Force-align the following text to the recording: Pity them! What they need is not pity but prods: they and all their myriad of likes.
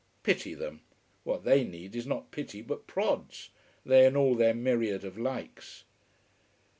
Pity 0.23 0.55
them! 0.55 0.81
What 1.23 1.43
they 1.43 1.63
need 1.63 1.95
is 1.95 2.07
not 2.07 2.31
pity 2.31 2.63
but 2.63 2.87
prods: 2.87 3.51
they 3.85 4.07
and 4.07 4.17
all 4.17 4.33
their 4.33 4.55
myriad 4.55 5.05
of 5.05 5.15
likes. 5.15 5.83